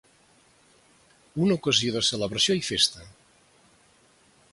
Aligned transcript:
Una 1.47 1.57
ocasió 1.59 1.93
de 1.97 2.03
celebració 2.07 2.57
i 2.61 2.65
festa. 2.71 3.05